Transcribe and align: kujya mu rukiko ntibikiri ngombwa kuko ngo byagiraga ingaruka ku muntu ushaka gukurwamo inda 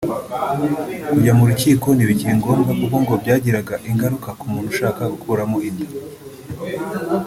kujya 1.11 1.31
mu 1.37 1.43
rukiko 1.49 1.87
ntibikiri 1.93 2.33
ngombwa 2.39 2.71
kuko 2.79 2.95
ngo 3.03 3.13
byagiraga 3.21 3.75
ingaruka 3.89 4.29
ku 4.39 4.45
muntu 4.51 4.67
ushaka 4.73 5.01
gukurwamo 5.13 5.57
inda 5.69 5.87